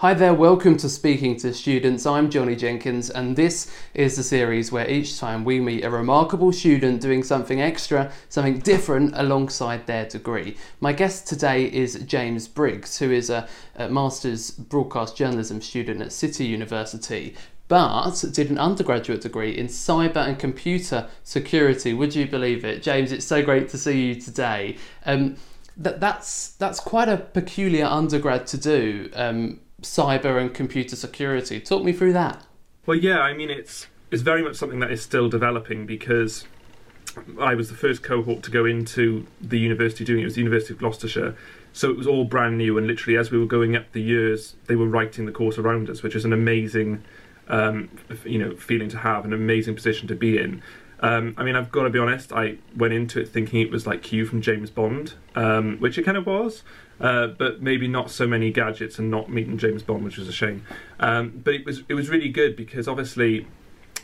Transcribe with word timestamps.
Hi 0.00 0.14
there, 0.14 0.32
welcome 0.32 0.78
to 0.78 0.88
Speaking 0.88 1.36
to 1.40 1.52
Students. 1.52 2.06
I'm 2.06 2.30
Johnny 2.30 2.56
Jenkins, 2.56 3.10
and 3.10 3.36
this 3.36 3.70
is 3.92 4.16
the 4.16 4.22
series 4.22 4.72
where 4.72 4.88
each 4.88 5.18
time 5.18 5.44
we 5.44 5.60
meet 5.60 5.84
a 5.84 5.90
remarkable 5.90 6.52
student 6.52 7.02
doing 7.02 7.22
something 7.22 7.60
extra, 7.60 8.10
something 8.30 8.60
different 8.60 9.12
alongside 9.14 9.86
their 9.86 10.06
degree. 10.06 10.56
My 10.80 10.94
guest 10.94 11.26
today 11.28 11.66
is 11.66 12.02
James 12.06 12.48
Briggs, 12.48 12.98
who 12.98 13.10
is 13.10 13.28
a, 13.28 13.46
a 13.76 13.90
Master's 13.90 14.50
Broadcast 14.52 15.18
Journalism 15.18 15.60
student 15.60 16.00
at 16.00 16.12
City 16.12 16.46
University. 16.46 17.36
But 17.68 18.24
did 18.32 18.48
an 18.48 18.56
undergraduate 18.56 19.20
degree 19.20 19.54
in 19.54 19.66
cyber 19.66 20.26
and 20.26 20.38
computer 20.38 21.08
security. 21.24 21.92
Would 21.92 22.14
you 22.14 22.26
believe 22.26 22.64
it, 22.64 22.82
James? 22.82 23.12
It's 23.12 23.26
so 23.26 23.42
great 23.42 23.68
to 23.68 23.76
see 23.76 24.06
you 24.06 24.14
today. 24.14 24.78
Um, 25.04 25.36
that 25.76 26.00
that's 26.00 26.52
that's 26.52 26.80
quite 26.80 27.08
a 27.08 27.18
peculiar 27.18 27.84
undergrad 27.84 28.46
to 28.48 28.58
do. 28.58 29.10
Um, 29.14 29.60
cyber 29.82 30.40
and 30.40 30.52
computer 30.52 30.96
security. 30.96 31.60
Talk 31.60 31.84
me 31.84 31.92
through 31.92 32.12
that. 32.14 32.44
Well, 32.86 32.96
yeah, 32.96 33.20
I 33.20 33.34
mean, 33.34 33.50
it's 33.50 33.86
it's 34.10 34.22
very 34.22 34.42
much 34.42 34.56
something 34.56 34.80
that 34.80 34.90
is 34.90 35.02
still 35.02 35.28
developing 35.28 35.86
because 35.86 36.44
I 37.40 37.54
was 37.54 37.68
the 37.68 37.74
first 37.74 38.02
cohort 38.02 38.42
to 38.44 38.50
go 38.50 38.64
into 38.64 39.26
the 39.40 39.58
university 39.58 40.04
doing 40.04 40.20
it. 40.20 40.22
It 40.22 40.26
was 40.26 40.34
the 40.34 40.40
University 40.40 40.74
of 40.74 40.78
Gloucestershire, 40.78 41.36
so 41.72 41.90
it 41.90 41.96
was 41.96 42.06
all 42.06 42.24
brand 42.24 42.58
new. 42.58 42.78
And 42.78 42.86
literally, 42.86 43.16
as 43.18 43.30
we 43.30 43.38
were 43.38 43.46
going 43.46 43.76
up 43.76 43.92
the 43.92 44.02
years, 44.02 44.56
they 44.66 44.76
were 44.76 44.86
writing 44.86 45.26
the 45.26 45.32
course 45.32 45.58
around 45.58 45.90
us, 45.90 46.02
which 46.02 46.14
is 46.14 46.24
an 46.24 46.32
amazing, 46.32 47.02
um, 47.48 47.88
you 48.24 48.38
know, 48.38 48.54
feeling 48.56 48.88
to 48.90 48.98
have, 48.98 49.24
an 49.24 49.32
amazing 49.32 49.74
position 49.74 50.08
to 50.08 50.14
be 50.14 50.38
in. 50.38 50.62
Um, 51.00 51.34
I 51.38 51.44
mean, 51.44 51.56
I've 51.56 51.72
got 51.72 51.84
to 51.84 51.90
be 51.90 51.98
honest. 51.98 52.32
I 52.32 52.58
went 52.76 52.92
into 52.92 53.20
it 53.20 53.28
thinking 53.28 53.60
it 53.60 53.70
was 53.70 53.86
like 53.86 54.02
Q 54.02 54.26
from 54.26 54.42
James 54.42 54.70
Bond, 54.70 55.14
um, 55.34 55.78
which 55.78 55.96
it 55.98 56.02
kind 56.02 56.16
of 56.16 56.26
was, 56.26 56.62
uh, 57.00 57.28
but 57.28 57.62
maybe 57.62 57.88
not 57.88 58.10
so 58.10 58.26
many 58.26 58.52
gadgets 58.52 58.98
and 58.98 59.10
not 59.10 59.30
meeting 59.30 59.56
James 59.56 59.82
Bond, 59.82 60.04
which 60.04 60.18
was 60.18 60.28
a 60.28 60.32
shame. 60.32 60.64
Um, 61.00 61.40
but 61.42 61.54
it 61.54 61.64
was 61.64 61.82
it 61.88 61.94
was 61.94 62.10
really 62.10 62.28
good 62.28 62.54
because 62.54 62.86
obviously, 62.86 63.46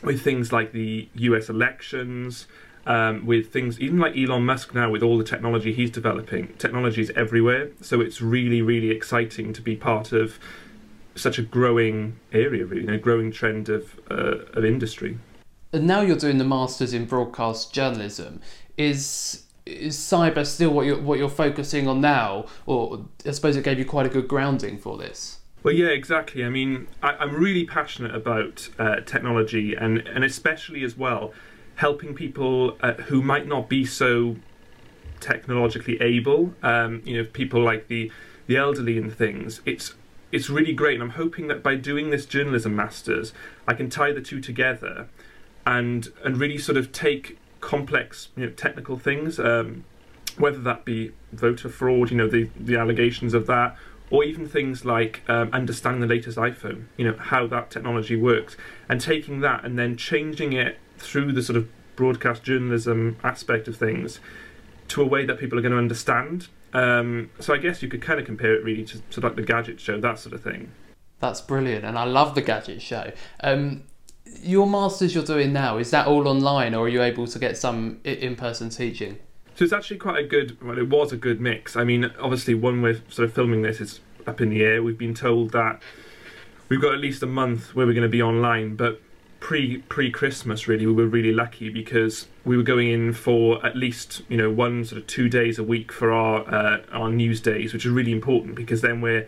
with 0.03 0.21
things 0.21 0.51
like 0.51 0.71
the 0.73 1.07
U.S. 1.15 1.49
elections. 1.49 2.47
Um, 2.85 3.25
with 3.25 3.51
things 3.51 3.81
even 3.81 3.99
like 3.99 4.15
Elon 4.15 4.45
Musk 4.45 4.73
now, 4.73 4.89
with 4.89 5.03
all 5.03 5.17
the 5.17 5.23
technology 5.25 5.73
he's 5.73 5.91
developing, 5.91 6.53
technology 6.57 7.01
is 7.01 7.09
everywhere. 7.17 7.71
So 7.81 7.99
it's 7.99 8.21
really, 8.21 8.61
really 8.61 8.91
exciting 8.91 9.51
to 9.51 9.61
be 9.61 9.75
part 9.75 10.13
of 10.13 10.39
such 11.13 11.37
a 11.37 11.41
growing 11.41 12.17
area, 12.31 12.65
really, 12.65 12.83
you 12.83 12.87
know, 12.87 12.97
growing 12.97 13.29
trend 13.29 13.67
of 13.67 13.99
uh, 14.09 14.37
of 14.53 14.63
industry 14.63 15.17
and 15.73 15.85
now 15.85 16.01
you're 16.01 16.17
doing 16.17 16.37
the 16.37 16.43
masters 16.43 16.93
in 16.93 17.05
broadcast 17.05 17.73
journalism. 17.73 18.41
Is 18.77 19.43
is 19.65 19.97
cyber 19.97 20.45
still 20.45 20.71
what 20.71 20.85
you're 20.85 20.99
what 20.99 21.19
you're 21.19 21.29
focusing 21.29 21.87
on 21.87 22.01
now, 22.01 22.45
or 22.65 23.05
I 23.25 23.31
suppose 23.31 23.55
it 23.55 23.63
gave 23.63 23.79
you 23.79 23.85
quite 23.85 24.05
a 24.05 24.09
good 24.09 24.27
grounding 24.27 24.77
for 24.77 24.97
this? 24.97 25.39
Well, 25.63 25.73
yeah, 25.73 25.87
exactly. 25.87 26.45
I 26.45 26.49
mean, 26.49 26.87
I, 27.01 27.21
am 27.23 27.35
really 27.35 27.65
passionate 27.65 28.15
about 28.15 28.69
uh, 28.79 29.01
technology, 29.01 29.75
and 29.75 29.99
and 29.99 30.23
especially 30.23 30.83
as 30.83 30.97
well 30.97 31.33
helping 31.75 32.15
people 32.15 32.75
uh, 32.81 32.93
who 32.93 33.21
might 33.21 33.47
not 33.47 33.69
be 33.69 33.85
so 33.85 34.35
technologically 35.19 36.01
able. 36.01 36.53
Um, 36.63 37.01
you 37.05 37.17
know, 37.17 37.29
people 37.29 37.61
like 37.61 37.87
the 37.87 38.11
the 38.45 38.57
elderly 38.57 38.97
and 38.97 39.13
things. 39.13 39.61
It's 39.65 39.95
it's 40.31 40.49
really 40.49 40.73
great, 40.73 40.95
and 40.95 41.03
I'm 41.03 41.11
hoping 41.11 41.47
that 41.47 41.63
by 41.63 41.75
doing 41.75 42.09
this 42.09 42.25
journalism 42.25 42.75
masters, 42.75 43.33
I 43.67 43.73
can 43.73 43.89
tie 43.89 44.11
the 44.11 44.21
two 44.21 44.39
together 44.39 45.07
and 45.67 46.07
and 46.23 46.37
really 46.37 46.57
sort 46.57 46.77
of 46.77 46.91
take 46.91 47.37
complex 47.59 48.29
you 48.37 48.45
know, 48.45 48.51
technical 48.53 48.97
things, 48.97 49.37
um, 49.37 49.83
whether 50.37 50.59
that 50.59 50.85
be 50.85 51.11
voter 51.33 51.69
fraud, 51.69 52.09
you 52.09 52.17
know, 52.17 52.27
the 52.27 52.49
the 52.57 52.77
allegations 52.77 53.33
of 53.33 53.45
that, 53.47 53.75
or 54.09 54.23
even 54.23 54.47
things 54.47 54.85
like 54.85 55.21
um, 55.27 55.49
understanding 55.51 55.99
the 55.99 56.07
latest 56.07 56.37
iPhone, 56.37 56.85
you 56.95 57.05
know, 57.05 57.17
how 57.17 57.45
that 57.47 57.69
technology 57.69 58.15
works, 58.15 58.55
and 58.87 59.01
taking 59.01 59.41
that 59.41 59.65
and 59.65 59.77
then 59.77 59.97
changing 59.97 60.53
it 60.53 60.79
through 60.97 61.33
the 61.33 61.43
sort 61.43 61.57
of 61.57 61.67
broadcast 61.97 62.43
journalism 62.43 63.17
aspect 63.23 63.67
of 63.67 63.75
things 63.75 64.19
to 64.87 65.01
a 65.01 65.05
way 65.05 65.25
that 65.25 65.37
people 65.37 65.59
are 65.59 65.61
going 65.61 65.73
to 65.73 65.77
understand. 65.77 66.47
Um, 66.71 67.29
so 67.39 67.53
I 67.53 67.57
guess 67.57 67.81
you 67.81 67.89
could 67.89 68.01
kind 68.01 68.19
of 68.19 68.25
compare 68.25 68.53
it 68.55 68.63
really 68.63 68.85
to, 68.85 68.99
to 69.01 69.19
like 69.19 69.35
the 69.35 69.41
Gadget 69.41 69.81
Show, 69.81 69.99
that 69.99 70.17
sort 70.19 70.33
of 70.33 70.41
thing. 70.41 70.71
That's 71.19 71.41
brilliant, 71.41 71.83
and 71.83 71.97
I 71.99 72.05
love 72.05 72.35
the 72.35 72.41
Gadget 72.41 72.81
Show. 72.81 73.11
Um, 73.43 73.83
your 74.41 74.67
masters 74.67 75.13
you're 75.13 75.23
doing 75.23 75.53
now 75.53 75.77
is 75.77 75.91
that 75.91 76.07
all 76.07 76.27
online, 76.27 76.73
or 76.73 76.85
are 76.85 76.89
you 76.89 77.01
able 77.01 77.27
to 77.27 77.39
get 77.39 77.57
some 77.57 77.99
in-person 78.03 78.69
teaching? 78.69 79.19
So 79.55 79.63
it's 79.63 79.73
actually 79.73 79.97
quite 79.97 80.23
a 80.23 80.27
good. 80.27 80.61
Well, 80.61 80.77
it 80.77 80.89
was 80.89 81.11
a 81.11 81.17
good 81.17 81.41
mix. 81.41 81.75
I 81.75 81.83
mean, 81.83 82.11
obviously, 82.19 82.53
one 82.53 82.81
we're 82.81 83.01
sort 83.09 83.27
of 83.27 83.33
filming 83.33 83.63
this 83.63 83.81
is 83.81 83.99
up 84.27 84.41
in 84.41 84.49
the 84.49 84.63
air. 84.63 84.83
We've 84.83 84.97
been 84.97 85.15
told 85.15 85.51
that 85.51 85.81
we've 86.69 86.81
got 86.81 86.93
at 86.93 86.99
least 86.99 87.23
a 87.23 87.27
month 87.27 87.75
where 87.75 87.87
we're 87.87 87.93
going 87.93 88.03
to 88.03 88.09
be 88.09 88.21
online, 88.21 88.75
but 88.75 89.01
pre 89.39 89.77
pre 89.77 90.11
Christmas 90.11 90.67
really 90.67 90.85
we 90.85 90.93
were 90.93 91.07
really 91.07 91.31
lucky 91.31 91.69
because 91.69 92.27
we 92.43 92.57
were 92.57 92.63
going 92.63 92.89
in 92.89 93.13
for 93.13 93.63
at 93.65 93.75
least 93.75 94.21
you 94.29 94.37
know 94.37 94.49
one 94.49 94.83
sort 94.83 95.01
of 95.01 95.07
two 95.07 95.29
days 95.29 95.59
a 95.59 95.63
week 95.63 95.91
for 95.91 96.11
our 96.11 96.47
uh, 96.53 96.81
our 96.91 97.09
news 97.09 97.41
days, 97.41 97.73
which 97.73 97.85
is 97.85 97.91
really 97.91 98.11
important 98.11 98.55
because 98.55 98.81
then 98.81 99.01
we're 99.01 99.27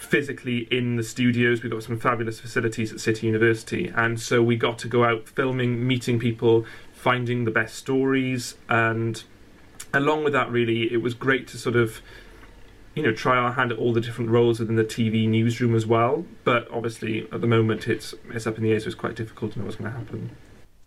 physically 0.00 0.66
in 0.70 0.96
the 0.96 1.02
studios. 1.02 1.62
We've 1.62 1.70
got 1.70 1.82
some 1.82 1.98
fabulous 1.98 2.40
facilities 2.40 2.92
at 2.92 3.00
City 3.00 3.26
University, 3.26 3.92
and 3.94 4.18
so 4.18 4.42
we 4.42 4.56
got 4.56 4.78
to 4.78 4.88
go 4.88 5.04
out 5.04 5.28
filming, 5.28 5.86
meeting 5.86 6.18
people, 6.18 6.64
finding 6.92 7.44
the 7.44 7.50
best 7.50 7.74
stories, 7.74 8.56
and 8.68 9.22
along 9.92 10.24
with 10.24 10.32
that, 10.32 10.50
really, 10.50 10.92
it 10.92 11.02
was 11.02 11.14
great 11.14 11.46
to 11.48 11.58
sort 11.58 11.76
of 11.76 12.00
you 12.94 13.02
know 13.02 13.12
try 13.12 13.36
our 13.36 13.52
hand 13.52 13.70
at 13.70 13.78
all 13.78 13.92
the 13.92 14.00
different 14.00 14.30
roles 14.30 14.58
within 14.58 14.76
the 14.76 14.84
TV 14.84 15.28
newsroom 15.28 15.74
as 15.74 15.86
well. 15.86 16.24
But 16.44 16.68
obviously, 16.70 17.28
at 17.30 17.42
the 17.42 17.46
moment, 17.46 17.86
it's 17.86 18.14
it's 18.30 18.46
up 18.46 18.56
in 18.56 18.64
the 18.64 18.72
air, 18.72 18.80
so 18.80 18.86
it's 18.86 18.94
quite 18.94 19.14
difficult 19.14 19.52
to 19.52 19.58
know 19.58 19.66
what's 19.66 19.76
going 19.76 19.92
to 19.92 19.98
happen. 19.98 20.30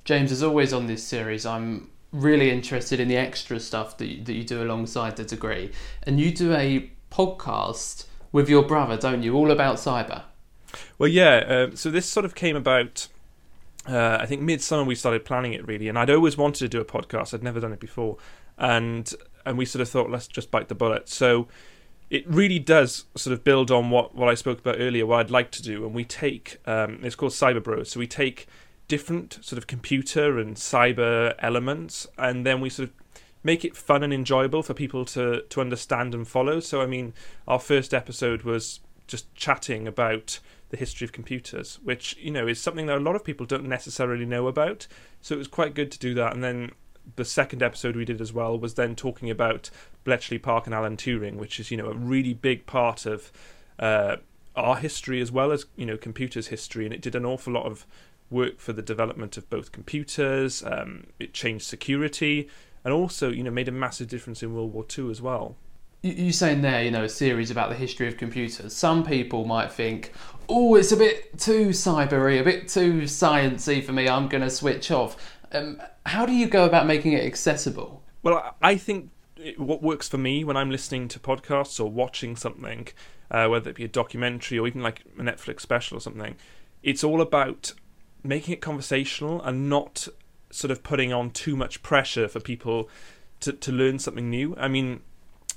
James, 0.06 0.32
as 0.32 0.44
always 0.44 0.74
on 0.74 0.88
this 0.88 1.04
series, 1.04 1.46
I'm 1.46 1.90
really 2.12 2.50
interested 2.50 3.00
in 3.00 3.08
the 3.08 3.16
extra 3.16 3.60
stuff 3.60 3.98
that 3.98 4.08
you, 4.08 4.24
that 4.24 4.34
you 4.34 4.44
do 4.44 4.62
alongside 4.64 5.18
the 5.18 5.24
degree, 5.24 5.72
and 6.02 6.20
you 6.20 6.32
do 6.32 6.54
a 6.54 6.92
podcast 7.12 8.06
with 8.34 8.50
your 8.50 8.64
brother, 8.64 8.98
don't 8.98 9.24
you? 9.24 9.34
All 9.36 9.52
about 9.52 9.78
cyber. 9.78 10.24
Well, 10.98 11.08
yeah. 11.08 11.36
Uh, 11.72 11.76
so 11.76 11.90
this 11.90 12.06
sort 12.10 12.26
of 12.26 12.36
came 12.36 12.58
about. 12.58 13.08
Uh, 13.88 14.18
I 14.20 14.26
think 14.26 14.42
midsummer 14.42 14.86
we 14.86 14.96
started 14.96 15.26
planning 15.26 15.54
it 15.54 15.66
really, 15.68 15.88
and 15.88 15.98
I'd 15.98 16.10
always 16.10 16.38
wanted 16.38 16.60
to 16.60 16.70
do 16.70 16.82
a 16.82 16.86
podcast. 16.86 17.34
I'd 17.34 17.44
never 17.44 17.60
done 17.60 17.72
it 17.72 17.80
before, 17.80 18.18
and 18.58 19.14
and 19.46 19.58
we 19.58 19.66
sort 19.66 19.82
of 19.82 19.90
thought 19.90 20.10
let's 20.10 20.28
just 20.28 20.52
bite 20.52 20.68
the 20.68 20.76
bullet. 20.76 21.08
So 21.08 21.48
it 22.10 22.28
really 22.28 22.60
does 22.60 23.06
sort 23.16 23.34
of 23.34 23.44
build 23.44 23.72
on 23.72 23.90
what 23.90 24.16
what 24.16 24.30
I 24.30 24.36
spoke 24.36 24.60
about 24.60 24.76
earlier. 24.80 25.06
What 25.06 25.20
I'd 25.20 25.32
like 25.32 25.52
to 25.52 25.62
do, 25.62 25.86
and 25.86 25.94
we 25.94 26.06
take 26.06 26.58
um, 26.66 27.00
it's 27.04 27.16
called 27.16 27.34
Cyber 27.34 27.64
Bros. 27.64 27.92
So 27.92 28.00
we 28.00 28.08
take 28.08 28.48
different 28.88 29.40
sort 29.42 29.58
of 29.58 29.68
computer 29.68 30.40
and 30.40 30.56
cyber 30.56 31.36
elements, 31.40 32.08
and 32.18 32.46
then 32.46 32.62
we 32.62 32.70
sort 32.70 32.90
of 32.90 32.96
make 33.44 33.66
it 33.66 33.76
fun 33.76 34.04
and 34.04 34.14
enjoyable 34.14 34.64
for 34.64 34.74
people 34.74 35.06
to 35.06 35.44
to 35.50 35.62
understand 35.62 36.16
and 36.16 36.28
follow. 36.28 36.60
So 36.60 36.82
I 36.82 36.86
mean, 36.86 37.14
our 37.48 37.60
first 37.60 37.94
episode 37.94 38.44
was 38.44 38.80
just 39.08 39.34
chatting 39.36 39.88
about 39.88 40.40
the 40.70 40.78
history 40.78 41.06
of 41.06 41.12
computers, 41.12 41.80
which 41.84 42.18
you 42.18 42.32
know 42.32 42.48
is 42.48 42.60
something 42.60 42.88
that 42.88 42.98
a 42.98 43.02
lot 43.02 43.16
of 43.16 43.24
people 43.24 43.46
don't 43.46 43.68
necessarily 43.68 44.26
know 44.26 44.48
about. 44.48 44.88
So 45.22 45.36
it 45.36 45.38
was 45.38 45.48
quite 45.48 45.76
good 45.76 45.92
to 45.92 46.00
do 46.00 46.14
that. 46.16 46.34
And 46.34 46.44
then 46.44 46.72
the 47.16 47.26
second 47.26 47.62
episode 47.62 47.96
we 47.96 48.06
did 48.06 48.22
as 48.22 48.32
well 48.32 48.58
was 48.58 48.76
then 48.76 48.96
talking 48.96 49.30
about 49.30 49.70
Bletchley 50.04 50.40
Park 50.40 50.66
and 50.66 50.74
Alan 50.74 50.98
Turing, 50.98 51.36
which 51.36 51.60
is 51.60 51.70
you 51.70 51.78
know 51.78 51.88
a 51.88 51.94
really 51.94 52.34
big 52.34 52.66
part 52.66 53.06
of 53.06 53.32
uh, 53.80 54.18
our 54.56 54.78
history 54.78 55.22
as 55.22 55.32
well 55.32 55.52
as 55.52 55.66
you 55.76 55.86
know 55.86 55.98
computers 55.98 56.48
history, 56.48 56.86
and 56.86 56.94
it 56.94 57.02
did 57.02 57.16
an 57.16 57.26
awful 57.26 57.54
lot 57.54 57.66
of 57.66 57.86
work 58.30 58.60
for 58.60 58.74
the 58.74 58.82
development 58.82 59.38
of 59.38 59.50
both 59.50 59.72
computers. 59.72 60.64
Um, 60.64 61.08
it 61.20 61.34
changed 61.34 61.66
security 61.66 62.50
and 62.84 62.94
also 62.94 63.30
you 63.30 63.44
know 63.44 63.52
made 63.52 63.68
a 63.68 63.72
massive 63.72 64.08
difference 64.08 64.44
in 64.44 64.54
World 64.54 64.74
War 64.74 64.86
II 64.98 65.10
as 65.10 65.22
well. 65.22 65.56
You're 66.02 66.34
saying 66.34 66.62
there, 66.62 66.84
you 66.84 66.92
know, 66.92 67.06
a 67.06 67.10
series 67.10 67.50
about 67.50 67.70
the 67.70 67.76
history 67.76 68.10
of 68.10 68.18
computers. 68.18 68.76
Some 68.76 69.06
people 69.06 69.46
might 69.46 69.72
think, 69.72 70.12
"Oh, 70.50 70.76
it's 70.76 70.92
a 70.92 70.98
bit 70.98 71.40
too 71.40 71.70
cybery, 71.70 72.42
a 72.42 72.44
bit 72.44 72.68
too 72.68 73.04
sciency 73.04 73.82
for 73.82 73.94
me. 73.94 74.10
I'm 74.10 74.28
going 74.28 74.44
to 74.44 74.50
switch 74.50 74.92
off." 74.92 75.16
Um, 75.54 75.82
how 76.06 76.26
do 76.26 76.34
you 76.34 76.48
go 76.48 76.66
about 76.66 76.88
making 76.88 77.14
it 77.14 77.24
accessible? 77.24 78.04
Well, 78.22 78.56
I 78.62 78.76
think 78.76 79.12
what 79.58 79.82
works 79.82 80.08
for 80.08 80.18
me 80.18 80.44
when 80.44 80.58
I'm 80.58 80.72
listening 80.72 81.08
to 81.10 81.20
podcasts 81.20 81.80
or 81.80 81.90
watching 81.90 82.36
something, 82.36 82.88
uh, 83.32 83.48
whether 83.48 83.70
it 83.70 83.76
be 83.76 83.84
a 83.84 83.90
documentary 83.90 84.60
or 84.60 84.68
even 84.68 84.82
like 84.82 85.04
a 85.18 85.22
Netflix 85.22 85.62
special 85.62 85.98
or 85.98 86.02
something, 86.02 86.36
it's 86.82 87.04
all 87.04 87.22
about 87.22 87.74
making 88.24 88.54
it 88.54 88.62
conversational 88.62 89.42
and 89.42 89.70
not 89.70 90.08
sort 90.54 90.72
of 90.72 90.84
putting 90.84 91.12
on 91.12 91.32
too 91.32 91.56
much 91.56 91.82
pressure 91.82 92.28
for 92.28 92.40
people 92.40 92.90
to, 93.40 93.54
to 93.54 93.72
learn 93.72 94.00
something 94.00 94.30
new. 94.30 94.56
I 94.58 94.68
mean, 94.68 95.02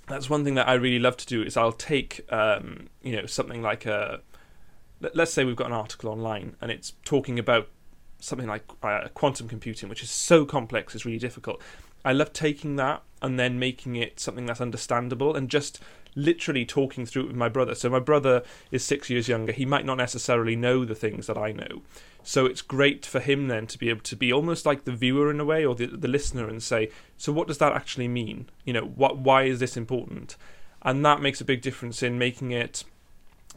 that's 0.08 0.30
one 0.30 0.44
thing 0.44 0.54
that 0.54 0.68
I 0.68 0.74
really 0.74 0.98
love 0.98 1.16
to 1.18 1.26
do 1.26 1.42
is 1.42 1.56
I'll 1.56 1.72
take 1.72 2.24
um, 2.32 2.88
you 3.02 3.16
know 3.16 3.26
something 3.26 3.62
like 3.62 3.86
a 3.86 4.20
let's 5.12 5.32
say 5.32 5.44
we've 5.44 5.56
got 5.56 5.66
an 5.66 5.74
article 5.74 6.10
online 6.10 6.56
and 6.60 6.70
it's 6.70 6.94
talking 7.04 7.38
about 7.38 7.68
something 8.18 8.46
like 8.46 8.64
uh, 8.82 9.08
quantum 9.12 9.46
computing, 9.46 9.88
which 9.88 10.02
is 10.02 10.10
so 10.10 10.46
complex, 10.46 10.94
it's 10.94 11.04
really 11.04 11.18
difficult. 11.18 11.60
I 12.04 12.12
love 12.12 12.32
taking 12.32 12.76
that 12.76 13.02
and 13.20 13.38
then 13.38 13.58
making 13.58 13.96
it 13.96 14.18
something 14.20 14.46
that's 14.46 14.60
understandable 14.60 15.34
and 15.36 15.50
just 15.50 15.80
literally 16.14 16.64
talking 16.64 17.04
through 17.04 17.24
it 17.24 17.26
with 17.28 17.36
my 17.36 17.48
brother. 17.48 17.74
So 17.74 17.90
my 17.90 17.98
brother 17.98 18.42
is 18.70 18.84
six 18.84 19.10
years 19.10 19.28
younger. 19.28 19.52
He 19.52 19.66
might 19.66 19.84
not 19.84 19.98
necessarily 19.98 20.56
know 20.56 20.84
the 20.84 20.94
things 20.94 21.26
that 21.26 21.36
I 21.36 21.52
know. 21.52 21.82
So 22.26 22.44
it's 22.44 22.60
great 22.60 23.06
for 23.06 23.20
him 23.20 23.46
then 23.46 23.68
to 23.68 23.78
be 23.78 23.88
able 23.88 24.00
to 24.00 24.16
be 24.16 24.32
almost 24.32 24.66
like 24.66 24.82
the 24.82 24.90
viewer 24.90 25.30
in 25.30 25.38
a 25.38 25.44
way, 25.44 25.64
or 25.64 25.76
the 25.76 25.86
the 25.86 26.08
listener, 26.08 26.48
and 26.48 26.60
say, 26.60 26.90
so 27.16 27.32
what 27.32 27.46
does 27.46 27.58
that 27.58 27.72
actually 27.72 28.08
mean? 28.08 28.50
You 28.64 28.72
know, 28.72 28.84
what 28.84 29.18
why 29.18 29.44
is 29.44 29.60
this 29.60 29.76
important? 29.76 30.36
And 30.82 31.06
that 31.06 31.22
makes 31.22 31.40
a 31.40 31.44
big 31.44 31.62
difference 31.62 32.02
in 32.02 32.18
making 32.18 32.50
it 32.50 32.82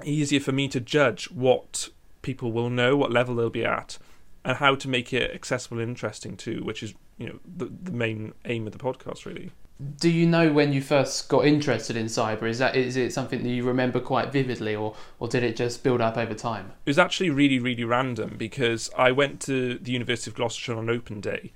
easier 0.04 0.39
for 0.39 0.51
me 0.51 0.68
to 0.68 0.80
judge 0.80 1.31
what 1.31 1.89
people 2.21 2.51
will 2.51 2.69
know, 2.69 2.95
what 2.95 3.12
level 3.12 3.33
they'll 3.33 3.50
be 3.50 3.66
at, 3.66 3.98
and 4.45 4.57
how 4.57 4.75
to 4.75 4.88
make 4.88 5.12
it 5.13 5.31
accessible 5.33 5.80
and 5.80 5.89
interesting 5.89 6.38
too, 6.38 6.62
which 6.63 6.83
is 6.83 6.94
you 7.18 7.27
know 7.27 7.39
the 7.44 7.66
the 7.66 7.92
main 7.92 8.33
aim 8.45 8.68
of 8.68 8.74
the 8.74 8.77
podcast 8.77 9.25
really. 9.25 9.50
Do 9.96 10.10
you 10.10 10.28
know 10.28 10.52
when 10.52 10.74
you 10.74 10.81
first 10.81 11.30
got 11.30 11.46
interested 11.46 11.96
in 11.96 12.08
cyber? 12.08 12.44
Is 12.44 12.60
that 12.60 12.76
is 12.76 12.98
it 12.98 13.14
something 13.14 13.44
that 13.44 13.50
you 13.50 13.64
remember 13.64 14.02
quite 14.02 14.31
vividly, 14.31 14.76
or 14.76 14.96
or 15.20 15.30
did 15.30 15.42
it 15.42 15.56
just 15.56 15.84
build 15.84 16.02
up 16.02 16.18
over 16.18 16.34
time? 16.34 16.74
It 16.86 16.90
was 16.90 17.00
actually 17.00 17.30
really 17.30 17.60
really 17.60 17.86
random 17.86 18.36
because 18.38 18.90
I 18.98 19.12
went 19.12 19.40
to 19.42 19.76
the 19.76 19.92
University 19.92 20.31
of 20.31 20.36
Gloucestershire 20.36 20.76
on 20.76 20.90
open 20.90 21.22
day. 21.22 21.52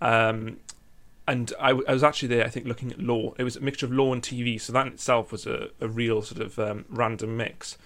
Um, 0.00 0.58
and 1.28 1.52
I, 1.60 1.74
was 1.74 2.02
actually 2.02 2.28
there, 2.28 2.46
I 2.46 2.48
think, 2.48 2.64
looking 2.64 2.90
at 2.90 2.98
law. 2.98 3.34
It 3.36 3.44
was 3.44 3.54
a 3.54 3.60
mixture 3.60 3.84
of 3.84 3.92
law 3.92 4.14
and 4.14 4.22
TV, 4.22 4.58
so 4.58 4.72
that 4.72 4.86
in 4.86 4.94
itself 4.94 5.30
was 5.30 5.46
a, 5.46 5.68
a 5.78 5.86
real 5.86 6.22
sort 6.22 6.40
of 6.40 6.58
um, 6.58 6.86
random 6.88 7.36
mix. 7.36 7.76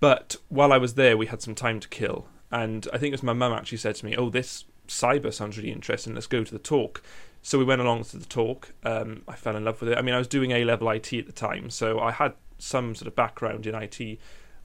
But 0.00 0.36
while 0.50 0.70
I 0.70 0.76
was 0.76 0.92
there, 0.92 1.16
we 1.16 1.24
had 1.26 1.40
some 1.40 1.54
time 1.54 1.80
to 1.80 1.88
kill, 1.88 2.26
and 2.52 2.86
I 2.92 2.98
think 2.98 3.08
it 3.08 3.14
was 3.14 3.22
my 3.22 3.32
mum 3.32 3.54
actually 3.54 3.78
said 3.78 3.94
to 3.96 4.04
me, 4.04 4.14
"Oh, 4.14 4.28
this 4.28 4.64
cyber 4.86 5.32
sounds 5.32 5.56
really 5.56 5.72
interesting. 5.72 6.14
Let's 6.14 6.26
go 6.26 6.44
to 6.44 6.52
the 6.52 6.58
talk." 6.58 7.02
So 7.44 7.58
we 7.58 7.64
went 7.64 7.82
along 7.82 8.04
to 8.04 8.16
the 8.16 8.24
talk. 8.24 8.72
Um, 8.84 9.20
I 9.28 9.36
fell 9.36 9.54
in 9.54 9.66
love 9.66 9.78
with 9.82 9.90
it. 9.90 9.98
I 9.98 10.00
mean, 10.00 10.14
I 10.14 10.18
was 10.18 10.26
doing 10.26 10.50
A 10.52 10.64
level 10.64 10.88
IT 10.88 11.12
at 11.12 11.26
the 11.26 11.32
time, 11.32 11.68
so 11.68 12.00
I 12.00 12.10
had 12.10 12.32
some 12.58 12.94
sort 12.94 13.06
of 13.06 13.14
background 13.14 13.66
in 13.66 13.74
IT, 13.74 14.18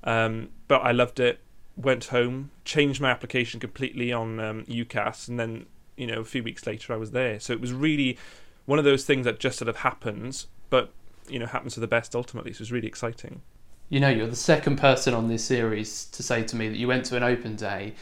um, 0.06 0.48
but 0.70 0.80
I 0.80 0.94
loved 0.94 1.20
it. 1.20 1.42
Went 1.76 2.06
home, 2.06 2.52
changed 2.64 3.02
my 3.02 3.12
application 3.12 3.60
completely 3.60 4.14
on 4.14 4.40
um, 4.40 4.64
UCAS, 4.64 5.28
and 5.28 5.38
then 5.38 5.66
you 5.98 6.08
know 6.08 6.22
a 6.22 6.24
few 6.24 6.42
weeks 6.42 6.66
later 6.66 6.94
I 6.94 6.96
was 6.96 7.12
there. 7.12 7.38
So 7.42 7.52
it 7.52 7.60
was 7.60 7.74
really 7.74 8.18
one 8.66 8.80
of 8.80 8.86
those 8.86 9.04
things 9.04 9.26
that 9.26 9.42
just 9.42 9.60
sort 9.60 9.68
of 9.68 9.78
happens, 9.78 10.48
but 10.70 10.94
you 11.28 11.38
know 11.38 11.48
happens 11.48 11.74
for 11.74 11.82
the 11.82 11.88
best 11.88 12.16
ultimately. 12.16 12.54
So 12.54 12.58
it 12.58 12.62
was 12.62 12.72
really 12.72 12.88
exciting 12.88 13.42
you 13.90 14.00
know, 14.00 14.10
you're 14.10 14.28
the 14.28 14.36
second 14.36 14.78
person 14.78 15.16
on 15.16 15.28
this 15.28 15.44
series 15.44 16.06
to 16.06 16.22
say 16.22 16.44
to 16.44 16.56
me 16.56 16.70
that 16.70 16.78
you 16.78 16.88
went 16.88 17.06
to 17.06 17.18
an 17.18 17.24
open 17.24 17.56
day 17.56 17.94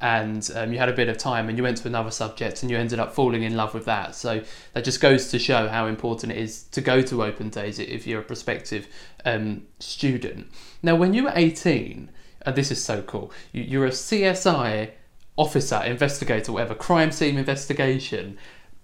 and 0.00 0.50
um, 0.54 0.72
you 0.72 0.78
had 0.78 0.88
a 0.88 0.92
bit 0.92 1.08
of 1.08 1.16
time 1.16 1.48
and 1.48 1.56
you 1.56 1.64
went 1.64 1.78
to 1.78 1.88
another 1.88 2.10
subject 2.10 2.62
and 2.62 2.70
you 2.70 2.76
ended 2.76 2.98
up 2.98 3.14
falling 3.14 3.42
in 3.42 3.56
love 3.56 3.74
with 3.74 3.84
that. 3.86 4.14
So 4.14 4.42
that 4.74 4.84
just 4.84 5.00
goes 5.00 5.30
to 5.30 5.38
show 5.38 5.68
how 5.68 5.86
important 5.86 6.32
it 6.32 6.38
is 6.38 6.64
to 6.64 6.80
go 6.80 7.02
to 7.02 7.24
open 7.24 7.48
days 7.48 7.78
if 7.78 8.06
you're 8.06 8.20
a 8.20 8.24
prospective 8.24 8.88
um, 9.24 9.66
student. 9.78 10.48
Now, 10.82 10.96
when 10.96 11.14
you 11.14 11.24
were 11.24 11.32
18, 11.34 12.10
and 12.44 12.56
this 12.56 12.70
is 12.70 12.82
so 12.82 13.02
cool, 13.02 13.32
you, 13.52 13.62
you're 13.62 13.86
a 13.86 13.90
CSI 13.90 14.90
officer, 15.36 15.82
investigator, 15.82 16.52
whatever, 16.52 16.74
crime 16.74 17.12
scene 17.12 17.38
investigation. 17.38 18.38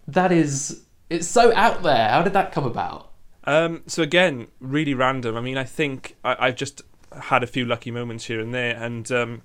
That 0.07 0.33
is, 0.33 0.85
it's 1.11 1.29
so 1.29 1.55
out 1.55 1.83
there. 1.83 2.09
How 2.09 2.23
did 2.23 2.33
that 2.33 2.53
come 2.53 2.65
about? 2.65 3.11
Um, 3.45 3.83
so 3.87 4.03
again, 4.03 4.49
really 4.61 4.95
random. 4.95 5.37
I 5.37 5.41
mean, 5.41 5.59
I 5.59 5.65
think 5.65 6.17
I, 6.25 6.47
have 6.47 6.57
just 6.57 6.83
had 7.21 7.43
a 7.43 7.47
few 7.47 7.65
lucky 7.65 7.91
moments 7.91 8.27
here 8.27 8.41
and 8.41 8.55
there, 8.55 8.77
and 8.77 9.11
um, 9.11 9.43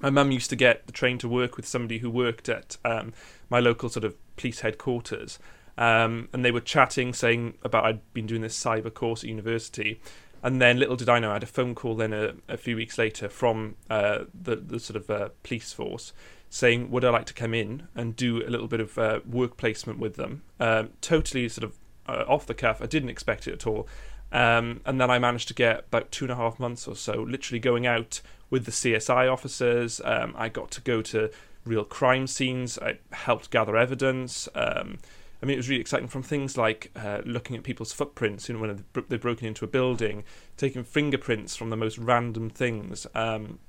my 0.00 0.10
mum 0.10 0.30
used 0.30 0.50
to 0.50 0.56
get 0.56 0.86
the 0.86 0.92
train 0.92 1.18
to 1.18 1.28
work 1.28 1.56
with 1.56 1.66
somebody 1.66 1.98
who 1.98 2.10
worked 2.10 2.48
at 2.48 2.76
um, 2.84 3.12
my 3.50 3.60
local 3.60 3.88
sort 3.88 4.04
of 4.04 4.14
police 4.36 4.60
headquarters, 4.60 5.38
um, 5.76 6.28
and 6.32 6.44
they 6.44 6.50
were 6.50 6.60
chatting, 6.60 7.12
saying 7.12 7.54
about 7.62 7.84
I'd 7.84 8.12
been 8.12 8.26
doing 8.26 8.42
this 8.42 8.58
cyber 8.58 8.92
course 8.92 9.22
at 9.22 9.28
university. 9.28 10.00
And 10.40 10.62
then, 10.62 10.78
little 10.78 10.94
did 10.94 11.08
I 11.08 11.18
know, 11.18 11.30
I 11.30 11.34
had 11.34 11.42
a 11.42 11.46
phone 11.46 11.74
call 11.74 11.96
then 11.96 12.12
a, 12.12 12.34
a 12.48 12.56
few 12.56 12.76
weeks 12.76 12.96
later 12.96 13.28
from 13.28 13.74
uh, 13.90 14.24
the, 14.32 14.56
the 14.56 14.78
sort 14.78 14.96
of 14.96 15.10
uh, 15.10 15.30
police 15.42 15.72
force 15.72 16.12
saying, 16.50 16.90
Would 16.90 17.04
I 17.04 17.10
like 17.10 17.26
to 17.26 17.34
come 17.34 17.54
in 17.54 17.88
and 17.94 18.14
do 18.14 18.46
a 18.46 18.50
little 18.50 18.68
bit 18.68 18.80
of 18.80 18.98
uh, 18.98 19.20
work 19.28 19.56
placement 19.56 19.98
with 19.98 20.14
them? 20.14 20.42
Um, 20.60 20.90
totally 21.00 21.48
sort 21.48 21.64
of 21.64 21.76
uh, 22.08 22.24
off 22.28 22.46
the 22.46 22.54
cuff. 22.54 22.80
I 22.80 22.86
didn't 22.86 23.10
expect 23.10 23.46
it 23.46 23.52
at 23.52 23.66
all. 23.66 23.88
Um, 24.30 24.80
and 24.84 25.00
then 25.00 25.10
I 25.10 25.18
managed 25.18 25.48
to 25.48 25.54
get 25.54 25.80
about 25.80 26.12
two 26.12 26.26
and 26.26 26.32
a 26.32 26.36
half 26.36 26.60
months 26.60 26.86
or 26.86 26.96
so, 26.96 27.22
literally 27.22 27.60
going 27.60 27.86
out 27.86 28.20
with 28.50 28.64
the 28.64 28.70
CSI 28.70 29.30
officers. 29.30 30.00
Um, 30.04 30.34
I 30.36 30.48
got 30.48 30.70
to 30.72 30.80
go 30.80 31.02
to 31.02 31.30
real 31.64 31.84
crime 31.84 32.26
scenes. 32.26 32.78
I 32.78 32.98
helped 33.12 33.50
gather 33.50 33.76
evidence. 33.76 34.48
Um, 34.54 34.98
I 35.42 35.46
mean, 35.46 35.54
it 35.54 35.58
was 35.58 35.68
really 35.68 35.80
exciting 35.80 36.08
from 36.08 36.22
things 36.22 36.56
like 36.56 36.90
uh, 36.96 37.20
looking 37.24 37.56
at 37.56 37.62
people's 37.62 37.92
footprints, 37.92 38.48
you 38.48 38.54
know, 38.54 38.60
when 38.60 38.84
they've 39.08 39.20
broken 39.20 39.46
into 39.46 39.64
a 39.64 39.68
building, 39.68 40.24
taking 40.56 40.82
fingerprints 40.82 41.54
from 41.54 41.70
the 41.70 41.76
most 41.76 41.96
random 41.96 42.50
things. 42.50 43.06
Um, 43.14 43.60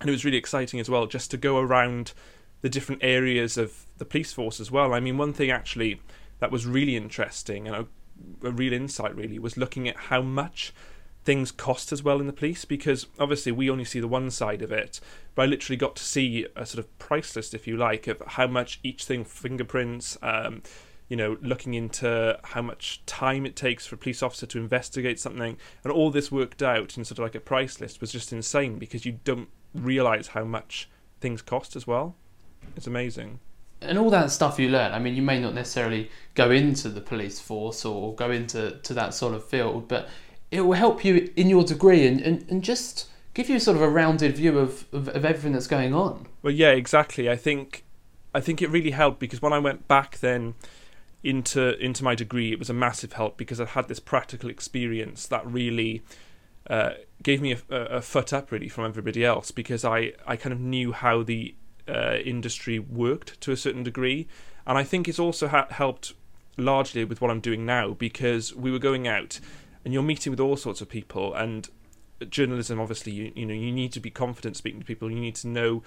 and 0.00 0.10
it 0.10 0.12
was 0.12 0.24
really 0.24 0.36
exciting 0.36 0.80
as 0.80 0.90
well 0.90 1.06
just 1.06 1.30
to 1.30 1.36
go 1.36 1.58
around 1.58 2.12
the 2.60 2.68
different 2.68 3.02
areas 3.02 3.56
of 3.56 3.86
the 3.98 4.04
police 4.04 4.32
force 4.32 4.60
as 4.60 4.70
well. 4.70 4.92
I 4.92 5.00
mean, 5.00 5.16
one 5.16 5.32
thing 5.32 5.50
actually 5.50 6.00
that 6.40 6.50
was 6.50 6.66
really 6.66 6.96
interesting 6.96 7.66
and 7.66 7.76
a, 7.76 7.86
a 8.42 8.50
real 8.50 8.72
insight 8.72 9.14
really 9.16 9.38
was 9.38 9.56
looking 9.56 9.88
at 9.88 9.96
how 9.96 10.22
much 10.22 10.72
things 11.24 11.50
cost 11.50 11.90
as 11.90 12.02
well 12.02 12.20
in 12.20 12.26
the 12.26 12.32
police 12.32 12.64
because 12.64 13.06
obviously 13.18 13.50
we 13.50 13.70
only 13.70 13.84
see 13.84 13.98
the 13.98 14.08
one 14.08 14.30
side 14.30 14.60
of 14.60 14.70
it 14.70 15.00
but 15.34 15.42
i 15.42 15.46
literally 15.46 15.76
got 15.76 15.96
to 15.96 16.02
see 16.02 16.46
a 16.54 16.66
sort 16.66 16.78
of 16.78 16.98
price 16.98 17.34
list 17.34 17.54
if 17.54 17.66
you 17.66 17.76
like 17.76 18.06
of 18.06 18.20
how 18.26 18.46
much 18.46 18.78
each 18.82 19.04
thing 19.04 19.24
fingerprints 19.24 20.18
um, 20.20 20.62
you 21.08 21.16
know 21.16 21.38
looking 21.40 21.72
into 21.72 22.38
how 22.44 22.60
much 22.60 23.04
time 23.06 23.46
it 23.46 23.56
takes 23.56 23.86
for 23.86 23.94
a 23.94 23.98
police 23.98 24.22
officer 24.22 24.44
to 24.44 24.58
investigate 24.58 25.18
something 25.18 25.56
and 25.82 25.92
all 25.92 26.10
this 26.10 26.30
worked 26.30 26.62
out 26.62 26.98
in 26.98 27.04
sort 27.04 27.18
of 27.18 27.22
like 27.22 27.34
a 27.34 27.40
price 27.40 27.80
list 27.80 28.02
was 28.02 28.12
just 28.12 28.32
insane 28.32 28.78
because 28.78 29.06
you 29.06 29.18
don't 29.24 29.48
realize 29.74 30.28
how 30.28 30.44
much 30.44 30.88
things 31.20 31.42
cost 31.42 31.74
as 31.74 31.86
well. 31.86 32.16
It's 32.76 32.86
amazing 32.86 33.40
and 33.80 33.98
all 33.98 34.10
that 34.10 34.30
stuff 34.30 34.58
you 34.58 34.68
learn. 34.68 34.92
I 34.92 34.98
mean, 34.98 35.14
you 35.14 35.22
may 35.22 35.40
not 35.40 35.54
necessarily 35.54 36.10
go 36.34 36.50
into 36.50 36.88
the 36.88 37.00
police 37.00 37.40
force 37.40 37.84
or 37.84 38.14
go 38.14 38.30
into 38.30 38.78
to 38.82 38.94
that 38.94 39.14
sort 39.14 39.34
of 39.34 39.44
field, 39.44 39.88
but 39.88 40.08
it 40.50 40.62
will 40.62 40.74
help 40.74 41.04
you 41.04 41.30
in 41.36 41.48
your 41.48 41.64
degree 41.64 42.06
and, 42.06 42.20
and, 42.20 42.48
and 42.48 42.62
just 42.62 43.08
give 43.34 43.48
you 43.48 43.58
sort 43.58 43.76
of 43.76 43.82
a 43.82 43.88
rounded 43.88 44.36
view 44.36 44.58
of, 44.58 44.86
of, 44.92 45.08
of 45.08 45.24
everything 45.24 45.52
that's 45.52 45.66
going 45.66 45.92
on. 45.92 46.26
Well, 46.42 46.52
yeah, 46.52 46.70
exactly. 46.70 47.28
I 47.28 47.36
think 47.36 47.84
I 48.34 48.40
think 48.40 48.62
it 48.62 48.70
really 48.70 48.90
helped 48.90 49.20
because 49.20 49.40
when 49.40 49.52
I 49.52 49.58
went 49.58 49.86
back 49.86 50.18
then 50.18 50.54
into 51.22 51.78
into 51.78 52.04
my 52.04 52.14
degree, 52.14 52.52
it 52.52 52.58
was 52.58 52.70
a 52.70 52.74
massive 52.74 53.14
help 53.14 53.36
because 53.36 53.60
I 53.60 53.66
had 53.66 53.88
this 53.88 54.00
practical 54.00 54.50
experience 54.50 55.26
that 55.26 55.46
really 55.46 56.02
uh, 56.68 56.90
gave 57.22 57.40
me 57.40 57.56
a, 57.70 57.74
a, 57.76 58.02
foot 58.02 58.32
up 58.32 58.50
really 58.50 58.68
from 58.68 58.86
everybody 58.86 59.22
else 59.24 59.50
because 59.50 59.84
I, 59.84 60.12
I 60.26 60.36
kind 60.36 60.52
of 60.52 60.60
knew 60.60 60.92
how 60.92 61.22
the 61.22 61.54
uh, 61.88 62.16
industry 62.24 62.78
worked 62.78 63.40
to 63.42 63.52
a 63.52 63.56
certain 63.56 63.82
degree, 63.82 64.26
and 64.66 64.78
I 64.78 64.84
think 64.84 65.08
it's 65.08 65.18
also 65.18 65.48
ha- 65.48 65.68
helped 65.70 66.14
largely 66.56 67.04
with 67.04 67.20
what 67.20 67.30
I'm 67.30 67.40
doing 67.40 67.66
now 67.66 67.92
because 67.92 68.54
we 68.54 68.70
were 68.70 68.78
going 68.78 69.08
out 69.08 69.40
and 69.84 69.92
you're 69.92 70.02
meeting 70.02 70.30
with 70.30 70.40
all 70.40 70.56
sorts 70.56 70.80
of 70.80 70.88
people 70.88 71.34
and 71.34 71.68
journalism 72.30 72.80
obviously 72.80 73.12
you, 73.12 73.32
you 73.34 73.46
know 73.46 73.54
you 73.54 73.72
need 73.72 73.92
to 73.92 74.00
be 74.00 74.10
confident 74.10 74.56
speaking 74.56 74.80
to 74.80 74.86
people. 74.86 75.10
You 75.10 75.20
need 75.20 75.34
to 75.36 75.48
know 75.48 75.82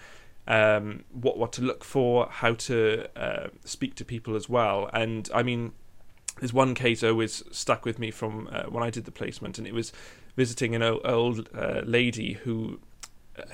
um, 0.48 1.04
what 1.12 1.38
what 1.38 1.51
to 1.54 1.62
look 1.62 1.84
for 1.84 2.27
how 2.30 2.54
to 2.54 3.08
uh, 3.16 3.48
speak 3.66 3.96
to 3.96 4.06
people 4.06 4.36
as 4.36 4.50
well. 4.50 4.89
And 4.94 5.30
I 5.34 5.44
mean 5.44 5.74
there's 6.39 6.54
one 6.54 6.75
case 6.75 7.04
always 7.04 7.44
stuck 7.51 7.86
with 7.86 7.98
me 7.98 8.12
from 8.12 8.48
uh, 8.51 8.63
when 8.63 8.84
I 8.84 8.89
did 8.89 9.06
the 9.06 9.12
placement 9.12 9.58
and 9.58 9.66
it 9.66 9.74
was 9.74 9.92
visiting 10.36 10.75
an 10.75 10.84
old, 10.84 11.01
old 11.04 11.50
uh, 11.56 11.82
lady 11.84 12.34
who 12.34 12.80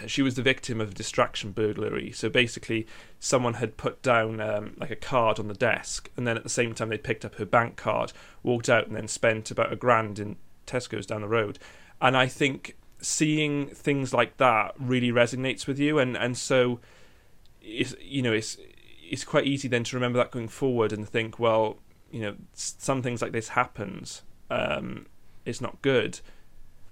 she 0.08 0.22
was 0.22 0.36
the 0.36 0.42
victim 0.42 0.80
of 0.80 0.94
distraction 0.94 1.52
burglary. 1.52 2.12
So 2.12 2.30
basically, 2.30 2.88
someone 3.20 3.56
had 3.56 3.78
put 3.78 4.02
down 4.02 4.40
um, 4.40 4.76
like 4.78 4.92
a 4.92 4.96
card 4.96 5.40
on 5.40 5.48
the 5.48 5.54
desk, 5.54 6.10
and 6.18 6.28
then 6.28 6.38
at 6.38 6.44
the 6.44 6.50
same 6.50 6.74
time 6.74 6.90
they 6.90 6.98
picked 6.98 7.26
up 7.26 7.36
her 7.36 7.46
bank 7.46 7.76
card, 7.76 8.14
walked 8.42 8.70
out, 8.70 8.88
and 8.88 8.96
then 8.96 9.08
spent 9.08 9.52
about 9.52 9.74
a 9.74 9.76
grand 9.76 10.20
in 10.20 10.38
Tesco's 10.66 11.06
down 11.06 11.22
the 11.22 11.28
road. 11.28 11.60
And 12.02 12.16
I 12.18 12.28
think 12.28 12.78
seeing 13.00 13.68
things 13.68 14.14
like 14.14 14.38
that 14.38 14.74
really 14.80 15.12
resonates 15.12 15.68
with 15.68 15.80
you, 15.80 16.00
and 16.00 16.18
and 16.18 16.38
so 16.38 16.80
it's 17.62 17.96
you 18.02 18.22
know 18.22 18.34
it's 18.34 18.58
it's 19.10 19.24
quite 19.24 19.46
easy 19.46 19.68
then 19.68 19.84
to 19.84 19.96
remember 19.96 20.18
that 20.18 20.32
going 20.32 20.48
forward 20.48 20.92
and 20.92 21.08
think, 21.08 21.38
well, 21.38 21.78
you 22.12 22.22
know, 22.22 22.36
some 22.54 23.02
things 23.02 23.22
like 23.22 23.32
this 23.32 23.50
happens. 23.50 24.24
Um, 24.50 25.08
it's 25.46 25.62
not 25.62 25.82
good 25.82 26.20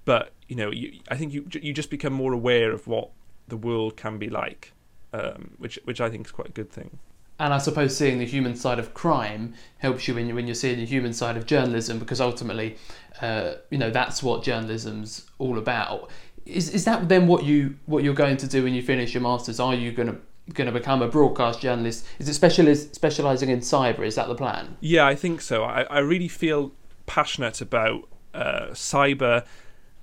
but 0.05 0.31
you 0.47 0.55
know, 0.55 0.71
you, 0.71 0.99
I 1.09 1.15
think 1.15 1.33
you 1.33 1.47
you 1.61 1.73
just 1.73 1.89
become 1.89 2.13
more 2.13 2.33
aware 2.33 2.71
of 2.71 2.87
what 2.87 3.09
the 3.47 3.57
world 3.57 3.97
can 3.97 4.17
be 4.17 4.29
like, 4.29 4.73
um, 5.13 5.51
which 5.57 5.79
which 5.85 6.01
I 6.01 6.09
think 6.09 6.27
is 6.27 6.31
quite 6.31 6.49
a 6.49 6.53
good 6.53 6.71
thing. 6.71 6.99
And 7.39 7.55
I 7.55 7.57
suppose 7.57 7.97
seeing 7.97 8.19
the 8.19 8.25
human 8.25 8.55
side 8.55 8.77
of 8.77 8.93
crime 8.93 9.55
helps 9.79 10.07
you 10.07 10.13
when, 10.13 10.27
you, 10.27 10.35
when 10.35 10.45
you're 10.45 10.53
seeing 10.53 10.77
the 10.77 10.85
human 10.85 11.11
side 11.11 11.37
of 11.37 11.47
journalism, 11.47 11.97
because 11.97 12.21
ultimately, 12.21 12.77
uh, 13.19 13.53
you 13.71 13.79
know, 13.79 13.89
that's 13.89 14.21
what 14.21 14.43
journalism's 14.43 15.25
all 15.39 15.57
about. 15.57 16.11
Is, 16.45 16.69
is 16.69 16.85
that 16.85 17.09
then 17.09 17.25
what 17.25 17.43
you 17.43 17.77
what 17.87 18.03
you're 18.03 18.13
going 18.13 18.37
to 18.37 18.47
do 18.47 18.63
when 18.63 18.75
you 18.75 18.83
finish 18.83 19.15
your 19.15 19.23
masters? 19.23 19.59
Are 19.59 19.73
you 19.73 19.91
going 19.91 20.09
to 20.09 20.17
going 20.53 20.67
to 20.67 20.71
become 20.71 21.01
a 21.01 21.07
broadcast 21.07 21.61
journalist? 21.61 22.05
Is 22.19 22.29
it 22.29 22.39
specializ- 22.39 22.93
specializing 22.93 23.49
in 23.49 23.59
cyber? 23.59 24.05
Is 24.05 24.15
that 24.15 24.27
the 24.27 24.35
plan? 24.35 24.77
Yeah, 24.79 25.05
I 25.05 25.15
think 25.15 25.41
so. 25.41 25.63
I, 25.63 25.83
I 25.83 25.99
really 25.99 26.27
feel 26.27 26.73
passionate 27.05 27.61
about 27.61 28.07
uh, 28.33 28.67
cyber 28.71 29.45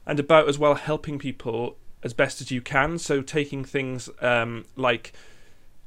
and 0.08 0.18
about 0.18 0.48
as 0.48 0.58
well 0.58 0.74
helping 0.74 1.18
people 1.18 1.76
as 2.02 2.14
best 2.14 2.40
as 2.40 2.50
you 2.50 2.62
can. 2.62 2.98
So 2.98 3.20
taking 3.20 3.62
things 3.62 4.08
um, 4.20 4.64
like 4.74 5.12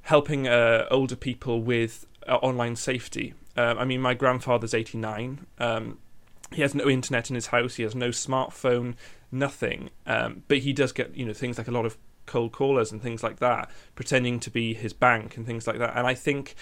helping 0.04 0.48
uh, 0.48 0.86
older 0.92 1.16
people 1.16 1.62
with 1.62 2.06
uh, 2.28 2.36
online 2.36 2.76
safety. 2.76 3.34
Uh, 3.58 3.76
I 3.78 3.84
mean, 3.84 4.00
my 4.00 4.14
grandfather's 4.14 4.74
89. 4.74 5.48
Um, 5.58 5.98
he 6.54 6.62
has 6.62 6.76
no 6.76 6.88
internet 6.88 7.30
in 7.30 7.36
his 7.36 7.48
house. 7.48 7.76
He 7.76 7.84
has 7.84 7.96
no 7.96 8.10
smartphone, 8.10 8.96
nothing. 9.32 9.90
Um, 10.06 10.44
but 10.48 10.60
he 10.60 10.72
does 10.72 10.92
get 10.92 11.16
you 11.16 11.26
know 11.26 11.34
things 11.34 11.58
like 11.58 11.68
a 11.68 11.72
lot 11.72 11.86
of 11.86 11.98
cold 12.28 12.52
callers 12.52 12.92
and 12.92 13.02
things 13.02 13.24
like 13.24 13.40
that, 13.40 13.72
pretending 13.96 14.40
to 14.42 14.52
be 14.52 14.76
his 14.76 14.94
bank 14.94 15.36
and 15.36 15.46
things 15.46 15.66
like 15.66 15.80
that. 15.80 15.98
And 15.98 16.06
I 16.06 16.14
think 16.14 16.56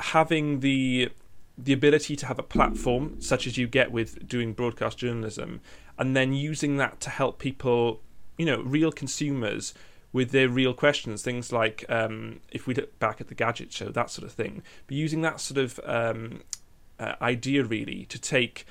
having 0.00 0.60
the 0.60 1.10
the 1.58 1.72
ability 1.72 2.16
to 2.16 2.26
have 2.26 2.38
a 2.38 2.42
platform 2.42 3.18
such 3.18 3.46
as 3.46 3.56
you 3.56 3.66
get 3.66 3.90
with 3.90 4.28
doing 4.28 4.52
broadcast 4.52 4.98
journalism 4.98 5.60
and 5.98 6.16
then 6.16 6.32
using 6.32 6.76
that 6.76 7.00
to 7.00 7.10
help 7.10 7.38
people 7.38 8.00
you 8.36 8.46
know 8.46 8.60
real 8.62 8.92
consumers 8.92 9.74
with 10.12 10.30
their 10.30 10.48
real 10.48 10.72
questions 10.72 11.22
things 11.22 11.52
like 11.52 11.84
um, 11.88 12.40
if 12.50 12.66
we 12.66 12.74
look 12.74 12.98
back 12.98 13.20
at 13.20 13.28
the 13.28 13.34
gadget 13.34 13.72
show 13.72 13.90
that 13.90 14.10
sort 14.10 14.26
of 14.26 14.32
thing. 14.32 14.62
But 14.86 14.96
using 14.96 15.20
that 15.22 15.40
sort 15.40 15.58
of 15.58 15.80
um, 15.84 16.42
uh, 16.98 17.14
idea 17.20 17.64
really 17.64 18.06
to 18.06 18.18
take 18.18 18.66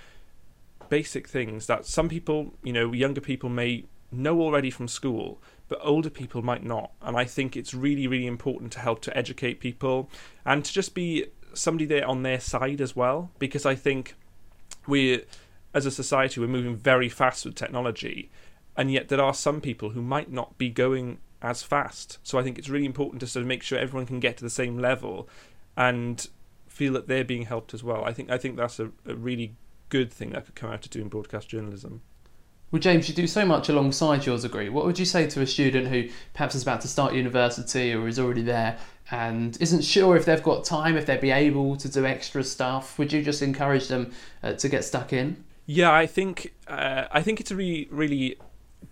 basic 0.90 1.28
things 1.28 1.68
that 1.68 1.86
some 1.86 2.10
people 2.10 2.54
you 2.64 2.74
know 2.74 2.94
younger 2.94 3.22
people 3.22 3.50
may 3.50 3.86
know 4.12 4.42
already 4.42 4.70
from 4.70 4.88
school 4.88 5.42
but 5.68 5.80
older 5.82 6.10
people 6.10 6.42
might 6.42 6.64
not. 6.64 6.92
And 7.02 7.16
i 7.18 7.26
think 7.26 7.56
it's 7.56 7.74
really 7.74 8.08
really 8.08 8.28
important 8.28 8.72
to 8.74 8.80
help 8.80 9.02
to 9.02 9.16
educate 9.16 9.60
people 9.60 10.10
and 10.46 10.64
to 10.66 10.74
just 10.74 10.96
be 10.96 11.26
somebody 11.54 11.86
there 11.86 12.08
on 12.08 12.24
their 12.24 12.40
side 12.40 12.82
as 12.82 12.96
well 12.96 13.32
because 13.40 13.66
i 13.66 13.76
think 13.76 14.16
we 14.88 15.24
as 15.76 15.86
a 15.86 15.92
society 15.92 16.40
we're 16.40 16.48
moving 16.48 16.76
very 16.76 17.10
fast 17.10 17.46
with 17.46 17.54
technology 17.54 18.32
and 18.76 18.92
yet 18.92 19.10
there 19.10 19.22
are 19.22 19.34
some 19.34 19.62
people 19.62 19.92
who 19.92 20.02
might 20.02 20.32
not 20.32 20.58
be 20.58 20.70
going 20.70 21.20
as 21.42 21.64
fast. 21.64 22.18
So 22.24 22.40
I 22.40 22.44
think 22.44 22.58
it's 22.58 22.70
really 22.70 22.86
important 22.86 23.20
to 23.22 23.28
sort 23.28 23.42
of 23.42 23.48
make 23.48 23.64
sure 23.64 23.78
everyone 23.78 24.08
can 24.08 24.20
get 24.20 24.38
to 24.38 24.44
the 24.44 24.50
same 24.50 24.80
level 24.80 25.30
and 25.78 26.28
feel 26.68 26.94
that 26.94 27.08
they're 27.08 27.24
being 27.24 27.44
helped 27.44 27.74
as 27.74 27.84
well. 27.84 28.04
I 28.04 28.12
think 28.14 28.30
I 28.30 28.38
think 28.38 28.58
that's 28.58 28.80
a, 28.80 28.92
a 29.06 29.16
really 29.16 29.56
good 29.90 30.12
thing 30.12 30.32
that 30.32 30.46
could 30.46 30.56
come 30.56 30.72
out 30.72 30.84
of 30.84 30.92
doing 30.92 31.08
broadcast 31.08 31.48
journalism. 31.48 32.02
Well, 32.72 32.80
James, 32.82 33.08
you 33.08 33.16
do 33.16 33.28
so 33.28 33.46
much 33.46 33.70
alongside 33.70 34.26
your 34.26 34.38
degree. 34.40 34.70
What 34.70 34.86
would 34.86 35.00
you 35.00 35.06
say 35.06 35.28
to 35.28 35.42
a 35.42 35.48
student 35.48 35.88
who 35.88 36.10
perhaps 36.34 36.56
is 36.56 36.64
about 36.64 36.82
to 36.82 36.88
start 36.88 37.14
university 37.14 37.94
or 37.94 38.08
is 38.08 38.20
already 38.20 38.42
there 38.42 38.78
and 39.12 39.56
isn't 39.62 39.84
sure 39.84 40.18
if 40.18 40.26
they've 40.26 40.44
got 40.44 40.66
time, 40.66 40.98
if 40.98 41.06
they'd 41.06 41.22
be 41.22 41.32
able 41.32 41.78
to 41.78 41.88
do 41.88 42.06
extra 42.06 42.44
stuff? 42.44 42.98
Would 42.98 43.14
you 43.14 43.22
just 43.22 43.42
encourage 43.44 43.88
them 43.88 44.12
uh, 44.42 44.54
to 44.54 44.68
get 44.68 44.84
stuck 44.84 45.14
in? 45.14 45.45
Yeah, 45.66 45.92
I 45.92 46.06
think 46.06 46.54
uh, 46.68 47.06
I 47.12 47.22
think 47.22 47.40
it's 47.40 47.52
a 47.52 47.56
really 47.56 47.88
really 47.90 48.38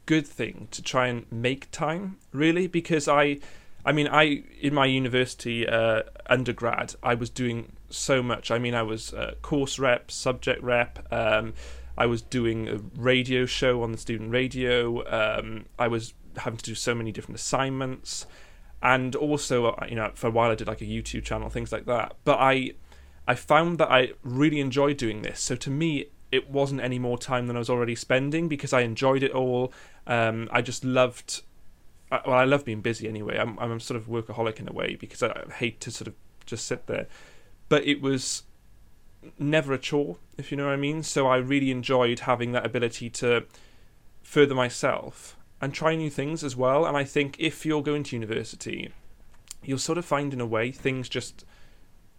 good 0.05 0.25
thing 0.25 0.67
to 0.71 0.81
try 0.81 1.07
and 1.07 1.25
make 1.31 1.69
time 1.71 2.17
really 2.31 2.67
because 2.67 3.07
I 3.07 3.39
I 3.85 3.91
mean 3.91 4.07
I 4.07 4.43
in 4.59 4.73
my 4.73 4.85
university 4.85 5.67
uh, 5.67 6.03
undergrad 6.25 6.95
I 7.03 7.13
was 7.13 7.29
doing 7.29 7.73
so 7.89 8.23
much. 8.23 8.49
I 8.49 8.57
mean 8.57 8.73
I 8.73 8.83
was 8.83 9.13
uh, 9.13 9.35
course 9.41 9.77
rep 9.77 10.09
subject 10.09 10.63
rep 10.63 11.05
um, 11.11 11.53
I 11.95 12.07
was 12.07 12.23
doing 12.23 12.67
a 12.67 12.77
radio 12.99 13.45
show 13.45 13.83
on 13.83 13.91
the 13.91 13.97
student 13.99 14.31
radio 14.31 15.03
um, 15.07 15.65
I 15.77 15.87
was 15.87 16.15
having 16.37 16.57
to 16.57 16.63
do 16.65 16.73
so 16.73 16.95
many 16.95 17.11
different 17.11 17.39
assignments 17.39 18.25
and 18.81 19.15
also 19.15 19.67
uh, 19.67 19.85
you 19.87 19.95
know 19.95 20.11
for 20.15 20.25
a 20.27 20.31
while 20.31 20.49
I 20.49 20.55
did 20.55 20.67
like 20.67 20.81
a 20.81 20.85
YouTube 20.85 21.23
channel 21.23 21.49
things 21.49 21.71
like 21.71 21.85
that. 21.85 22.15
But 22.23 22.39
I 22.39 22.73
I 23.27 23.35
found 23.35 23.77
that 23.77 23.91
I 23.91 24.13
really 24.23 24.59
enjoyed 24.59 24.97
doing 24.97 25.21
this. 25.21 25.39
So 25.39 25.55
to 25.55 25.69
me 25.69 26.07
it 26.33 26.49
wasn't 26.49 26.81
any 26.81 26.97
more 26.97 27.17
time 27.17 27.45
than 27.45 27.55
I 27.55 27.59
was 27.59 27.69
already 27.69 27.93
spending 27.93 28.47
because 28.47 28.73
I 28.73 28.81
enjoyed 28.81 29.21
it 29.21 29.31
all. 29.31 29.71
Um, 30.07 30.49
I 30.51 30.63
just 30.63 30.83
loved. 30.83 31.43
Uh, 32.11 32.19
well, 32.25 32.35
I 32.35 32.43
love 32.45 32.65
being 32.65 32.81
busy 32.81 33.07
anyway. 33.07 33.37
I'm 33.37 33.57
I'm 33.59 33.79
sort 33.79 33.99
of 33.99 34.07
workaholic 34.07 34.59
in 34.59 34.67
a 34.67 34.73
way 34.73 34.95
because 34.95 35.21
I 35.21 35.45
hate 35.57 35.79
to 35.81 35.91
sort 35.91 36.07
of 36.07 36.15
just 36.47 36.65
sit 36.65 36.87
there. 36.87 37.05
But 37.69 37.85
it 37.85 38.01
was 38.01 38.43
never 39.37 39.73
a 39.73 39.77
chore, 39.77 40.17
if 40.37 40.51
you 40.51 40.57
know 40.57 40.65
what 40.65 40.73
I 40.73 40.77
mean. 40.77 41.03
So 41.03 41.27
I 41.27 41.37
really 41.37 41.69
enjoyed 41.69 42.21
having 42.21 42.51
that 42.53 42.65
ability 42.65 43.11
to 43.11 43.45
further 44.23 44.55
myself 44.55 45.37
and 45.61 45.71
try 45.71 45.95
new 45.95 46.09
things 46.09 46.43
as 46.43 46.55
well. 46.55 46.85
And 46.85 46.97
I 46.97 47.03
think 47.03 47.35
if 47.39 47.63
you're 47.63 47.83
going 47.83 48.03
to 48.03 48.15
university, 48.15 48.91
you'll 49.63 49.77
sort 49.77 49.99
of 49.99 50.05
find 50.05 50.33
in 50.33 50.41
a 50.41 50.47
way 50.47 50.71
things 50.71 51.07
just 51.07 51.45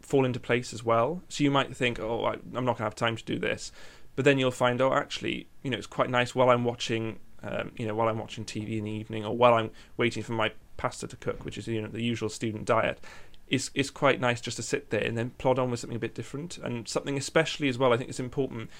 fall 0.00 0.24
into 0.24 0.38
place 0.38 0.72
as 0.72 0.84
well. 0.84 1.22
So 1.28 1.42
you 1.42 1.50
might 1.50 1.76
think, 1.76 1.98
oh, 1.98 2.24
I, 2.24 2.34
am 2.34 2.64
not 2.64 2.64
going 2.64 2.76
to 2.76 2.82
have 2.84 2.94
time 2.94 3.16
to 3.16 3.24
do 3.24 3.38
this. 3.38 3.72
But 4.16 4.24
then 4.24 4.38
you'll 4.38 4.50
find, 4.50 4.80
oh, 4.80 4.92
actually, 4.92 5.48
you 5.62 5.70
know, 5.70 5.76
it's 5.76 5.86
quite 5.86 6.10
nice 6.10 6.34
while 6.34 6.50
I'm 6.50 6.64
watching, 6.64 7.18
um, 7.42 7.72
you 7.76 7.86
know, 7.86 7.94
while 7.94 8.08
I'm 8.08 8.18
watching 8.18 8.44
TV 8.44 8.78
in 8.78 8.84
the 8.84 8.90
evening, 8.90 9.24
or 9.24 9.36
while 9.36 9.54
I'm 9.54 9.70
waiting 9.96 10.22
for 10.22 10.32
my 10.32 10.52
pasta 10.76 11.06
to 11.08 11.16
cook, 11.16 11.44
which 11.44 11.58
is 11.58 11.66
you 11.66 11.80
know 11.80 11.88
the 11.88 12.02
usual 12.02 12.28
student 12.28 12.64
diet. 12.64 13.00
It's 13.48 13.70
it's 13.74 13.90
quite 13.90 14.20
nice 14.20 14.40
just 14.40 14.56
to 14.56 14.62
sit 14.62 14.90
there 14.90 15.02
and 15.02 15.16
then 15.16 15.30
plod 15.38 15.58
on 15.58 15.70
with 15.70 15.80
something 15.80 15.96
a 15.96 16.00
bit 16.00 16.14
different 16.14 16.58
and 16.58 16.88
something 16.88 17.16
especially 17.16 17.68
as 17.68 17.78
well. 17.78 17.92
I 17.92 17.96
think 17.96 18.08
it's 18.10 18.20
important, 18.20 18.70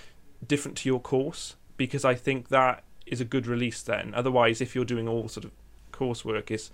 different 0.47 0.77
to 0.79 0.89
your 0.89 1.01
course 1.01 1.57
because 1.77 2.05
I 2.05 2.15
think 2.15 2.49
that 2.49 2.85
is 3.07 3.21
a 3.21 3.25
good 3.25 3.47
release. 3.47 3.83
Then, 3.83 4.13
otherwise, 4.15 4.61
if 4.61 4.75
you're 4.75 4.85
doing 4.85 5.09
all 5.09 5.29
sort 5.29 5.45
of 5.45 5.53
coursework, 5.93 6.51
is 6.51 6.71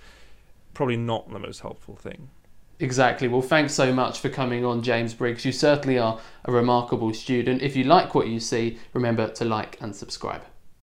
probably 0.74 0.96
not 0.96 1.30
the 1.30 1.38
most 1.38 1.60
helpful 1.60 1.96
thing. 1.96 2.30
Exactly. 2.80 3.28
Well, 3.28 3.42
thanks 3.42 3.74
so 3.74 3.92
much 3.92 4.20
for 4.20 4.30
coming 4.30 4.64
on, 4.64 4.82
James 4.82 5.12
Briggs. 5.12 5.44
You 5.44 5.52
certainly 5.52 5.98
are 5.98 6.18
a 6.46 6.50
remarkable 6.52 7.12
student. 7.12 7.60
If 7.60 7.76
you 7.76 7.84
like 7.84 8.14
what 8.14 8.28
you 8.28 8.40
see, 8.40 8.78
remember 8.94 9.28
to 9.28 9.44
like 9.44 9.76
and 9.82 9.94
subscribe. 9.94 10.42